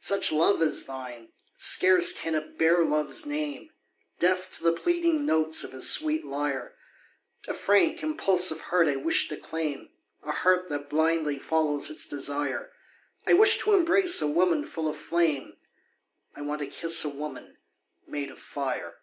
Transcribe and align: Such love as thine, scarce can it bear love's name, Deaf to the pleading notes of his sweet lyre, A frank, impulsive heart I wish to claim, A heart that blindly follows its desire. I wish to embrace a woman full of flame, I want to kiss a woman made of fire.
Such 0.00 0.32
love 0.32 0.62
as 0.62 0.86
thine, 0.86 1.32
scarce 1.58 2.10
can 2.10 2.34
it 2.34 2.56
bear 2.56 2.82
love's 2.82 3.26
name, 3.26 3.68
Deaf 4.18 4.48
to 4.56 4.62
the 4.62 4.72
pleading 4.72 5.26
notes 5.26 5.64
of 5.64 5.72
his 5.72 5.86
sweet 5.90 6.24
lyre, 6.24 6.74
A 7.46 7.52
frank, 7.52 8.02
impulsive 8.02 8.58
heart 8.58 8.88
I 8.88 8.96
wish 8.96 9.28
to 9.28 9.36
claim, 9.36 9.90
A 10.22 10.32
heart 10.32 10.70
that 10.70 10.88
blindly 10.88 11.38
follows 11.38 11.90
its 11.90 12.08
desire. 12.08 12.72
I 13.26 13.34
wish 13.34 13.58
to 13.58 13.74
embrace 13.74 14.22
a 14.22 14.26
woman 14.28 14.64
full 14.64 14.88
of 14.88 14.96
flame, 14.96 15.58
I 16.34 16.40
want 16.40 16.60
to 16.60 16.68
kiss 16.68 17.04
a 17.04 17.10
woman 17.10 17.58
made 18.06 18.30
of 18.30 18.38
fire. 18.38 19.02